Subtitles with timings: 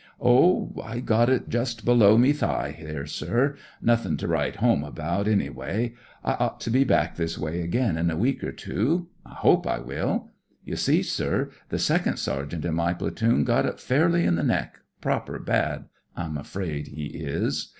[0.19, 5.27] "Oh, I got it just below me thigh, here, sir; nothing to write home about.
[5.27, 5.93] SPIRIT OF BRITISH SOLDIER 27 anyway.
[6.23, 9.09] I ought to be back this way again in a week or two.
[9.23, 10.29] I hope I wiU.
[10.65, 14.79] You see, sir, the second sergeant in my platoon got it fairly in the neck
[15.03, 15.85] ^proper bad,
[16.17, 17.67] I'm afraid he is.